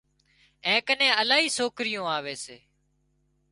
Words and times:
اين 0.67 0.77
ڪنين 0.87 1.13
الاهي 1.23 1.47
سوڪريون 1.57 2.07
آوي 2.17 2.35
سي 2.43 2.57